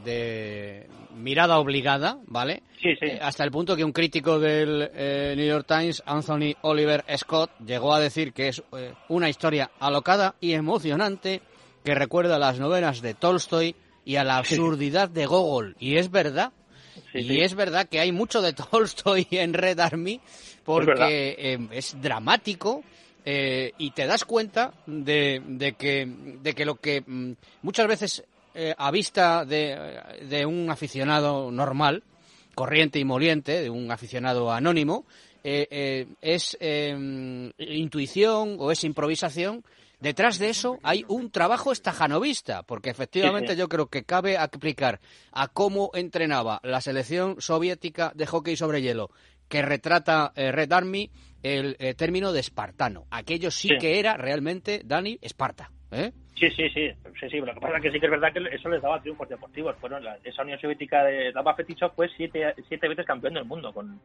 de, 0.03 0.87
mirada 1.15 1.59
obligada, 1.59 2.17
¿vale? 2.27 2.63
Sí, 2.81 2.95
sí. 2.99 3.05
Eh, 3.05 3.19
hasta 3.21 3.43
el 3.43 3.51
punto 3.51 3.75
que 3.75 3.83
un 3.83 3.91
crítico 3.91 4.39
del 4.39 4.89
eh, 4.93 5.33
New 5.37 5.45
York 5.45 5.65
Times, 5.67 6.03
Anthony 6.05 6.55
Oliver 6.61 7.03
Scott, 7.17 7.51
llegó 7.65 7.93
a 7.93 7.99
decir 7.99 8.33
que 8.33 8.49
es 8.49 8.63
eh, 8.73 8.93
una 9.09 9.29
historia 9.29 9.71
alocada 9.79 10.35
y 10.39 10.53
emocionante 10.53 11.41
que 11.83 11.95
recuerda 11.95 12.35
a 12.35 12.39
las 12.39 12.59
novenas 12.59 13.01
de 13.01 13.13
Tolstoy 13.13 13.75
y 14.05 14.15
a 14.15 14.23
la 14.23 14.37
absurdidad 14.37 15.09
de 15.09 15.25
Gogol. 15.25 15.75
Y 15.79 15.97
es 15.97 16.11
verdad. 16.11 16.51
y 17.13 17.41
es 17.41 17.55
verdad 17.55 17.87
que 17.87 17.99
hay 17.99 18.11
mucho 18.11 18.41
de 18.41 18.53
Tolstoy 18.71 19.27
en 19.31 19.53
Red 19.53 19.79
Army 19.79 20.19
porque 20.63 21.59
es, 21.71 21.99
dramático, 21.99 22.83
y 23.25 23.91
te 23.91 24.05
das 24.05 24.25
cuenta 24.25 24.73
de, 24.85 25.41
de, 25.45 25.73
que, 25.73 26.07
de 26.07 26.53
que 26.53 26.65
lo 26.65 26.75
que 26.75 27.01
mm, 27.05 27.33
muchas 27.63 27.87
veces 27.87 28.23
eh, 28.53 28.75
a 28.77 28.91
vista 28.91 29.45
de, 29.45 30.45
un 30.45 30.69
aficionado 30.69 31.51
normal, 31.51 32.03
corriente 32.55 32.99
y 32.99 33.05
moliente, 33.05 33.61
de 33.61 33.69
un 33.69 33.91
aficionado 33.91 34.51
anónimo, 34.51 35.05
eh, 35.43 35.67
eh, 35.71 36.07
es 36.21 36.57
intuición 37.57 38.57
o 38.59 38.71
es 38.71 38.83
improvisación. 38.83 39.63
Detrás 39.99 40.39
de 40.39 40.49
eso 40.49 40.79
hay 40.83 41.05
un 41.07 41.29
trabajo 41.29 41.71
estajanovista, 41.71 42.63
porque 42.63 42.89
efectivamente 42.89 43.55
yo 43.55 43.69
creo 43.69 43.87
que 43.87 44.03
cabe 44.03 44.37
aplicar 44.37 44.99
a 45.31 45.47
cómo 45.47 45.91
entrenaba 45.93 46.59
la 46.63 46.81
selección 46.81 47.35
soviética 47.39 48.11
de 48.15 48.25
hockey 48.25 48.55
sobre 48.55 48.81
hielo, 48.81 49.11
que 49.47 49.61
retrata 49.61 50.33
Red 50.35 50.71
Army, 50.73 51.11
el 51.43 51.77
término 51.95 52.33
de 52.33 52.39
espartano. 52.39 53.05
Aquello 53.11 53.51
sí, 53.51 53.69
que 53.79 53.99
era 53.99 54.17
realmente, 54.17 54.81
Dani, 54.83 55.19
Esparta. 55.21 55.71
¿eh? 55.91 56.11
Sí, 56.35 56.49
sí, 56.51 56.69
sí, 56.69 56.91
sí, 57.19 57.29
sí. 57.29 57.39
Lo 57.39 57.53
que 57.53 57.59
pasa 57.59 57.77
es 57.77 57.83
que 57.83 57.91
sí 57.91 57.99
que 57.99 58.05
es 58.05 58.11
verdad 58.11 58.33
que 58.33 58.55
eso 58.55 58.69
les 58.69 58.81
daba 58.81 59.01
triunfos 59.01 59.29
deportivos. 59.29 59.75
Fueron 59.77 60.03
esa 60.23 60.41
Unión 60.41 60.59
Soviética 60.59 61.03
de 61.03 61.31
Dama 61.31 61.53
Fetichov 61.53 61.93
fue 61.93 62.09
siete, 62.09 62.55
siete 62.67 62.87
veces 62.87 63.05
campeón 63.05 63.35
del 63.35 63.45
mundo. 63.45 63.71
con 63.73 63.99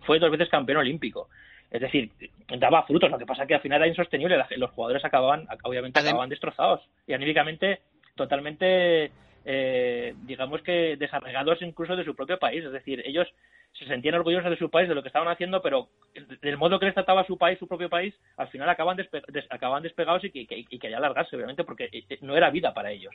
Fue 0.00 0.18
dos 0.18 0.30
veces 0.30 0.48
campeón 0.48 0.78
olímpico. 0.78 1.28
Es 1.70 1.82
decir, 1.82 2.10
daba 2.58 2.84
frutos. 2.84 3.10
Lo 3.10 3.18
que 3.18 3.26
pasa 3.26 3.42
es 3.42 3.48
que 3.48 3.54
al 3.54 3.60
final 3.60 3.82
era 3.82 3.88
insostenible. 3.88 4.42
Los 4.56 4.70
jugadores 4.70 5.04
acababan, 5.04 5.46
obviamente, 5.64 6.00
acababan 6.00 6.30
destrozados. 6.30 6.80
Y 7.06 7.12
anímicamente, 7.12 7.80
totalmente, 8.14 9.12
eh, 9.50 10.14
digamos 10.24 10.60
que 10.60 10.96
desarraigados 10.98 11.62
incluso 11.62 11.96
de 11.96 12.04
su 12.04 12.14
propio 12.14 12.38
país. 12.38 12.62
Es 12.62 12.70
decir, 12.70 13.02
ellos 13.06 13.26
se 13.72 13.86
sentían 13.86 14.16
orgullosos 14.16 14.50
de 14.50 14.58
su 14.58 14.68
país, 14.68 14.90
de 14.90 14.94
lo 14.94 15.00
que 15.02 15.08
estaban 15.08 15.28
haciendo, 15.28 15.62
pero 15.62 15.88
del 16.42 16.58
modo 16.58 16.78
que 16.78 16.84
les 16.84 16.94
trataba 16.94 17.24
su 17.24 17.38
país, 17.38 17.58
su 17.58 17.66
propio 17.66 17.88
país, 17.88 18.14
al 18.36 18.48
final 18.48 18.68
acaban, 18.68 18.98
acaban 19.48 19.82
despegados 19.82 20.22
y, 20.24 20.30
que, 20.30 20.46
y, 20.50 20.78
quería 20.78 20.98
alargarse, 20.98 21.34
obviamente, 21.34 21.64
porque 21.64 21.84
eh, 21.84 22.04
eh, 22.10 22.18
no 22.20 22.36
era 22.36 22.50
vida 22.50 22.74
para 22.74 22.90
ellos. 22.90 23.14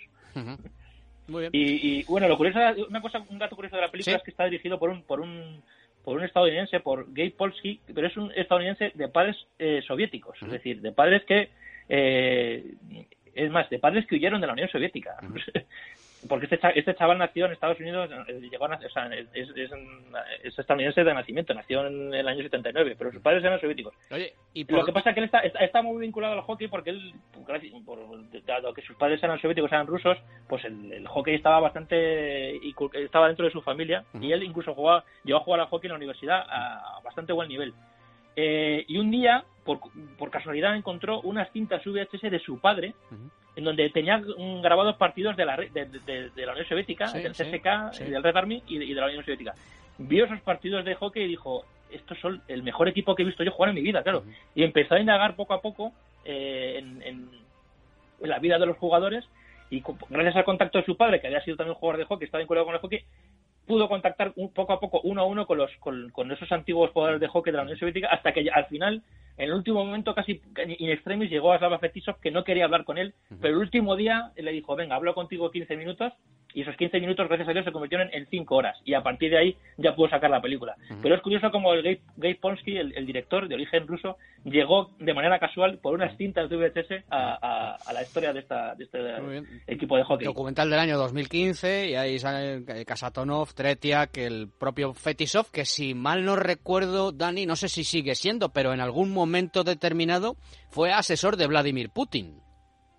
Muy 1.27 1.41
bien. 1.41 1.51
Y, 1.53 2.03
bueno, 2.05 2.27
lo 2.27 2.35
curioso, 2.35 2.59
una 2.89 3.01
cosa, 3.01 3.23
un 3.29 3.37
dato 3.37 3.55
curioso 3.55 3.75
de 3.75 3.83
la 3.83 3.91
película 3.91 4.15
es 4.15 4.23
que 4.23 4.31
está 4.31 4.45
dirigido 4.45 4.79
por 4.79 4.89
un, 4.89 5.03
por 5.03 5.19
un, 5.21 5.61
por 6.03 6.17
un 6.17 6.23
estadounidense, 6.23 6.79
por 6.79 7.13
Gay 7.13 7.29
Polsky, 7.29 7.79
pero 7.93 8.07
es 8.07 8.17
un 8.17 8.31
estadounidense 8.35 8.91
de 8.95 9.07
padres 9.07 9.37
eh, 9.59 9.83
soviéticos, 9.85 10.41
es 10.41 10.49
decir, 10.49 10.81
de 10.81 10.91
padres 10.93 11.23
que 11.25 11.51
es 13.35 13.51
más, 13.51 13.69
de 13.69 13.79
padres 13.79 14.05
que 14.07 14.15
huyeron 14.15 14.41
de 14.41 14.47
la 14.47 14.53
Unión 14.53 14.69
Soviética. 14.69 15.17
porque 16.27 16.45
este, 16.45 16.59
este 16.79 16.95
chaval 16.95 17.17
nació 17.17 17.45
en 17.45 17.53
Estados 17.53 17.79
Unidos, 17.79 18.09
eh, 18.27 18.39
llegó 18.49 18.65
a, 18.65 18.75
o 18.75 18.89
sea, 18.89 19.07
es, 19.13 19.27
es, 19.33 20.57
estadounidense 20.57 21.03
de 21.03 21.13
nacimiento, 21.13 21.53
nació 21.53 21.85
en 21.87 22.13
el 22.13 22.27
año 22.27 22.43
79, 22.43 22.95
pero 22.97 23.11
sus 23.11 23.21
padres 23.21 23.43
eran 23.43 23.59
soviéticos. 23.59 23.93
Oye, 24.11 24.33
¿y 24.53 24.63
Lo 24.65 24.85
que 24.85 24.93
pasa 24.93 25.09
es 25.09 25.13
que 25.15 25.19
él 25.21 25.25
está, 25.25 25.39
está, 25.39 25.81
muy 25.81 25.99
vinculado 26.01 26.33
al 26.33 26.41
hockey 26.41 26.67
porque 26.67 26.91
él, 26.91 27.13
por, 27.85 27.99
dado 28.45 28.73
que 28.73 28.81
sus 28.81 28.95
padres 28.95 29.21
eran 29.23 29.39
soviéticos, 29.39 29.71
eran 29.71 29.87
rusos, 29.87 30.17
pues 30.47 30.63
el, 30.65 31.07
hockey 31.07 31.35
estaba 31.35 31.59
bastante, 31.59 32.57
estaba 32.93 33.27
dentro 33.27 33.45
de 33.45 33.51
su 33.51 33.61
familia 33.61 34.05
y 34.19 34.31
él 34.31 34.43
incluso 34.43 34.73
jugaba, 34.73 35.03
llegó 35.23 35.39
a 35.39 35.43
jugar 35.43 35.59
al 35.61 35.67
hockey 35.67 35.87
en 35.87 35.93
la 35.93 35.97
universidad 35.97 36.45
a 36.47 36.99
bastante 37.03 37.33
buen 37.33 37.49
nivel. 37.49 37.73
Eh, 38.35 38.85
y 38.87 38.97
un 38.97 39.11
día, 39.11 39.43
por, 39.63 39.79
por, 40.17 40.31
casualidad, 40.31 40.75
encontró 40.75 41.21
unas 41.21 41.51
cintas 41.51 41.83
VHS 41.85 42.31
de 42.31 42.39
su 42.39 42.59
padre, 42.59 42.95
en 43.55 43.63
donde 43.63 43.89
tenía 43.89 44.21
grabados 44.61 44.95
partidos 44.97 45.35
de 45.37 45.45
la, 45.45 45.57
de, 45.57 45.85
de, 45.85 46.45
la 46.45 46.51
Unión 46.53 46.67
Soviética, 46.67 47.11
del 47.11 47.33
CSK, 47.33 47.99
del 47.99 48.23
Red 48.23 48.35
Army 48.35 48.63
y 48.67 48.79
de, 48.79 48.95
la 48.95 49.05
Unión 49.05 49.23
Soviética. 49.23 49.53
Vio 49.97 50.25
esos 50.25 50.41
partidos 50.41 50.83
de 50.85 50.95
hockey 50.95 51.23
y 51.23 51.27
dijo, 51.27 51.65
estos 51.91 52.17
son 52.19 52.41
el 52.47 52.63
mejor 52.63 52.87
equipo 52.87 53.13
que 53.15 53.21
he 53.21 53.25
visto 53.25 53.43
yo 53.43 53.51
jugar 53.51 53.69
en 53.69 53.75
mi 53.75 53.81
vida, 53.81 54.01
claro. 54.01 54.23
Y 54.55 54.63
empezó 54.63 54.95
a 54.95 54.99
indagar 54.99 55.35
poco 55.35 55.53
a 55.53 55.61
poco 55.61 55.93
eh, 56.25 56.79
en, 56.79 57.01
en, 57.03 57.29
la 58.21 58.39
vida 58.39 58.57
de 58.57 58.65
los 58.65 58.77
jugadores 58.77 59.25
y 59.69 59.83
gracias 60.09 60.35
al 60.35 60.45
contacto 60.45 60.77
de 60.77 60.85
su 60.85 60.95
padre, 60.95 61.19
que 61.19 61.27
había 61.27 61.43
sido 61.43 61.57
también 61.57 61.75
jugador 61.75 61.99
de 61.99 62.05
hockey, 62.05 62.25
estaba 62.25 62.39
vinculado 62.39 62.65
con 62.65 62.75
el 62.75 62.81
hockey, 62.81 63.03
pudo 63.65 63.87
contactar 63.87 64.33
un, 64.35 64.51
poco 64.51 64.73
a 64.73 64.79
poco, 64.79 65.01
uno 65.03 65.21
a 65.21 65.25
uno, 65.25 65.45
con, 65.45 65.57
los, 65.57 65.71
con, 65.79 66.09
con, 66.11 66.31
esos 66.31 66.51
antiguos 66.51 66.91
jugadores 66.91 67.19
de 67.19 67.27
hockey 67.27 67.51
de 67.51 67.57
la 67.57 67.63
Unión 67.63 67.77
Soviética, 67.77 68.07
hasta 68.07 68.31
que 68.31 68.49
al 68.49 68.65
final, 68.65 69.01
en 69.37 69.49
el 69.49 69.53
último 69.53 69.83
momento, 69.83 70.13
casi 70.13 70.41
in 70.77 70.89
extremis, 70.89 71.29
llegó 71.29 71.53
a 71.53 71.57
Slava 71.57 71.79
Fetisov, 71.79 72.19
que 72.19 72.31
no 72.31 72.43
quería 72.43 72.65
hablar 72.65 72.85
con 72.85 72.97
él, 72.97 73.13
pero 73.41 73.55
el 73.55 73.59
último 73.59 73.95
día 73.95 74.31
le 74.35 74.51
dijo, 74.51 74.75
venga, 74.75 74.95
hablo 74.95 75.13
contigo 75.13 75.49
15 75.49 75.75
minutos, 75.75 76.13
y 76.53 76.61
esos 76.61 76.75
15 76.75 76.99
minutos, 76.99 77.27
gracias 77.27 77.49
a 77.49 77.53
Dios, 77.53 77.65
se 77.65 77.71
convirtieron 77.71 78.09
en 78.13 78.27
5 78.29 78.55
horas, 78.55 78.77
y 78.85 78.93
a 78.93 79.01
partir 79.01 79.31
de 79.31 79.37
ahí 79.39 79.57
ya 79.77 79.95
pudo 79.95 80.09
sacar 80.09 80.29
la 80.29 80.41
película. 80.41 80.75
Pero 81.01 81.15
es 81.15 81.21
curioso 81.21 81.49
como 81.49 81.73
el 81.73 81.99
Gay, 82.17 82.35
Ponsky, 82.35 82.77
el, 82.77 83.05
director 83.07 83.47
de 83.47 83.55
origen 83.55 83.87
ruso, 83.87 84.17
llegó 84.43 84.91
de 84.99 85.13
manera 85.15 85.39
casual 85.39 85.79
por 85.79 85.95
unas 85.95 86.15
cintas 86.15 86.49
de 86.49 86.57
VHS 86.57 87.05
a, 87.09 87.77
a, 87.83 87.93
la 87.93 88.03
historia 88.03 88.33
de, 88.33 88.39
esta, 88.39 88.75
de 88.75 88.83
este 88.83 88.99
equipo 89.67 89.97
de 89.97 90.03
hockey. 90.03 90.25
Documental 90.25 90.69
del 90.69 90.79
año 90.79 90.97
2015, 90.97 91.89
y 91.89 91.95
ahí 91.95 92.19
sale 92.19 92.63
Kasatonov, 92.85 93.53
Tretiak, 93.53 94.17
el 94.17 94.47
propio 94.47 94.93
Fetisov, 94.93 95.49
que 95.51 95.65
si 95.65 95.95
mal 95.95 96.23
no 96.23 96.35
recuerdo, 96.35 97.11
Dani, 97.11 97.47
no 97.47 97.55
sé 97.55 97.67
si 97.67 97.83
sigue 97.83 98.13
siendo, 98.13 98.49
pero 98.49 98.73
en 98.73 98.79
algún 98.79 99.11
momento 99.11 99.22
determinado 99.25 100.35
fue 100.69 100.91
asesor 100.91 101.37
de 101.37 101.47
Vladimir 101.47 101.89
Putin. 101.89 102.43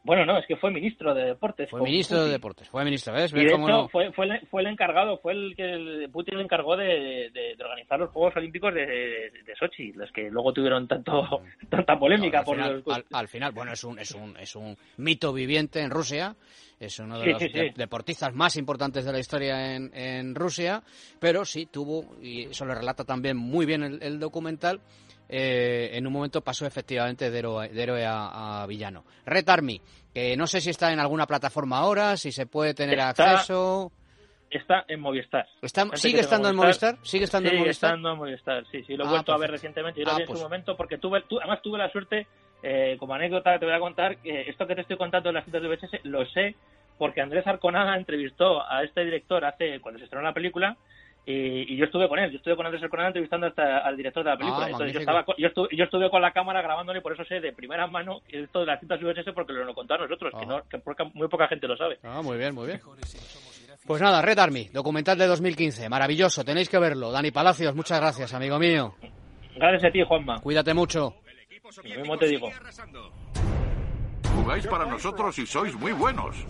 Bueno, 0.05 0.27
no, 0.27 0.37
es 0.37 0.47
que 0.47 0.57
fue 0.57 0.71
ministro 0.71 1.15
de 1.15 1.25
Deportes. 1.25 1.71
Fue 1.71 1.81
ministro 1.81 2.25
de 2.25 2.33
Deportes, 2.33 2.69
fue 2.69 2.85
ministro, 2.85 3.15
¿ves? 3.15 3.33
Y 3.33 3.37
de 3.37 3.47
hecho, 3.47 3.89
fue, 3.89 4.13
fue, 4.13 4.27
el, 4.27 4.47
fue, 4.49 4.61
el, 4.61 4.69
encargado, 4.69 5.17
fue 5.17 5.33
el 5.33 5.57
que 5.57 6.11
Putin 6.13 6.37
le 6.37 6.45
encargó 6.45 6.77
de, 6.77 7.31
de, 7.33 7.57
organizar 7.59 7.99
los 7.99 8.11
Juegos 8.11 8.37
Olímpicos 8.37 8.75
de, 8.75 8.85
de, 8.85 9.57
Sochi, 9.59 9.93
los 9.93 10.13
que 10.13 10.29
luego 10.31 10.53
tuvieron 10.53 10.87
tanto 10.87 11.41
tanta 11.71 11.99
polémica. 11.99 12.41
al, 12.41 12.45
por 12.45 12.57
final, 12.57 12.85
al, 13.13 13.29
final, 13.29 13.53
bueno, 13.53 13.73
es 13.73 13.83
un, 13.83 13.99
es, 13.99 14.11
un, 14.11 14.37
es 14.37 14.55
un 14.55 14.77
mito 14.99 15.33
viviente 15.33 15.81
en 15.81 15.89
Rusia, 15.89 16.37
es 16.79 16.99
uno 16.99 17.19
de 17.19 17.33
los 17.33 17.75
deportistas 17.75 18.35
más 18.35 18.59
importantes 18.59 19.07
de 19.07 19.13
la 19.13 19.21
historia 19.21 19.75
en, 19.75 19.91
en 19.95 20.35
Rusia, 20.35 20.83
pero 21.19 21.47
sí 21.47 21.65
tuvo, 21.65 22.15
y 22.21 22.43
eso 22.43 22.67
lo 22.67 22.75
relata 22.75 23.05
también 23.05 23.39
muy 23.39 23.65
bien 23.65 23.83
el, 23.83 24.03
el 24.03 24.21
documental, 24.21 24.83
eh, 25.29 25.91
en 25.93 26.07
un 26.07 26.13
momento 26.13 26.43
pasó 26.43 26.67
efectivamente 26.67 27.31
de 27.31 27.39
héroe, 27.39 28.05
a, 28.07 28.65
villano. 28.69 29.05
Red 29.25 29.49
Army, 29.49 29.81
que 30.13 30.37
no 30.37 30.47
sé 30.47 30.61
si 30.61 30.71
está 30.71 30.93
en 30.93 31.01
alguna 31.01 31.27
plataforma 31.27 31.79
ahora, 31.79 32.17
si 32.17 32.33
se 32.33 32.47
puede 32.47 32.75
tener 32.75 33.01
acceso. 33.01 33.91
Está 34.51 34.85
en 34.87 35.01
Movistar. 35.01 35.49
¿Sigue 35.95 36.21
estando 36.21 36.49
en 36.49 36.57
Movistar? 36.57 36.97
¿Sigue 37.03 37.25
estando 37.25 37.49
en 37.49 37.59
Movistar? 37.59 37.91
estando 37.91 38.13
en 38.13 38.19
Movistar, 38.19 38.65
sí, 38.71 38.85
sí, 38.85 38.97
lo 38.97 39.05
he 39.05 39.07
ah, 39.09 39.11
vuelto 39.11 39.33
a 39.33 39.39
ver 39.39 39.51
recientemente. 39.51 40.01
Yo 40.01 40.07
lo 40.07 40.15
vi 40.15 40.23
en 40.23 40.27
su 40.27 40.33
pues 40.33 40.43
momento 40.43 40.77
porque 40.77 40.99
tuve, 40.99 41.25
además 41.41 41.61
tuve 41.63 41.79
la 41.79 41.91
suerte, 41.91 42.29
eh, 42.63 42.97
como 43.01 43.15
anécdota 43.15 43.59
te 43.59 43.65
voy 43.65 43.75
a 43.75 43.81
contar, 43.81 44.19
que 44.19 44.43
esto 44.43 44.67
que 44.67 44.77
te 44.77 44.83
estoy 44.83 44.97
contando 44.97 45.31
de 45.31 45.33
las 45.33 45.45
citas 45.45 45.61
de 45.61 45.69
VHS 45.69 46.05
lo 46.05 46.25
sé 46.27 46.55
porque 46.99 47.21
Andrés 47.21 47.47
Arconada 47.47 47.97
entrevistó 47.97 48.63
a 48.71 48.85
este 48.85 49.05
director 49.05 49.45
hace 49.45 49.81
cuando 49.81 49.99
se 49.99 50.05
estrenó 50.05 50.25
la 50.25 50.33
película 50.33 50.77
y, 51.27 51.77
yo 51.77 51.87
estuve 51.87 52.09
con 52.09 52.19
él, 52.19 52.31
yo 52.31 52.37
estuve 52.37 52.57
con 52.57 52.67
Andrés 52.67 52.83
Arconada 52.83 53.09
entrevistando 53.09 53.47
hasta 53.47 53.79
al 53.79 53.97
director 53.97 54.25
de 54.25 54.31
la 54.31 54.37
película. 54.37 54.67
Ah, 54.67 54.87
yo, 54.87 55.01
estaba, 55.01 55.25
yo, 55.39 55.47
estuve, 55.49 55.69
yo, 55.73 55.85
estuve, 55.85 56.11
con 56.11 56.21
la 56.21 56.33
cámara 56.33 56.61
grabándole, 56.61 57.01
por 57.01 57.13
eso 57.13 57.25
sé 57.25 57.41
de 57.41 57.53
primera 57.53 57.87
mano 57.87 58.21
esto 58.29 58.61
de 58.61 58.67
las 58.67 58.81
cintas 58.81 59.01
VHS 59.01 59.33
porque 59.35 59.53
lo, 59.53 59.65
lo 59.65 59.75
contó 59.75 59.95
a 59.95 59.99
nosotros, 59.99 60.33
que, 60.39 60.47
no, 60.47 60.63
que 60.69 61.05
muy 61.15 61.29
poca 61.29 61.49
gente 61.49 61.67
lo 61.67 61.77
sabe. 61.77 61.99
Ah, 62.03 62.21
muy 62.23 62.37
bien, 62.37 62.55
muy 62.55 62.67
bien. 62.67 62.81
Pues 63.87 64.01
nada, 64.01 64.23
Red 64.23 64.39
Army, 64.39 64.69
documental 64.73 65.19
de 65.19 65.27
2015, 65.27 65.89
maravilloso, 65.89 66.45
tenéis 66.45 66.69
que 66.69 66.79
verlo. 66.79 67.11
Dani 67.11 67.31
Palacios, 67.31 67.75
muchas 67.75 68.01
gracias, 68.01 68.33
amigo 68.35 68.59
mío. 68.59 68.95
Gracias 69.57 69.85
a 69.85 69.91
ti, 69.91 70.03
Juanma. 70.03 70.41
Cuídate 70.41 70.75
mucho. 70.75 71.15
Lo 71.83 72.01
mismo 72.01 72.19
te 72.19 72.27
digo. 72.27 72.51
Jugáis 74.37 74.67
para 74.67 74.85
nosotros 74.85 75.39
y 75.39 75.47
sois 75.47 75.75
muy 75.77 75.93
buenos. 75.93 76.45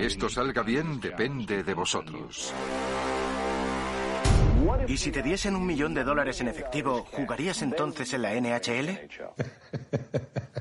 Que 0.00 0.06
esto 0.06 0.30
salga 0.30 0.62
bien 0.62 0.98
depende 0.98 1.62
de 1.62 1.74
vosotros. 1.74 2.54
¿Y 4.88 4.96
si 4.96 5.12
te 5.12 5.22
diesen 5.22 5.54
un 5.54 5.66
millón 5.66 5.92
de 5.92 6.04
dólares 6.04 6.40
en 6.40 6.48
efectivo, 6.48 7.06
jugarías 7.12 7.60
entonces 7.60 8.14
en 8.14 8.22
la 8.22 8.32
NHL? 8.32 8.98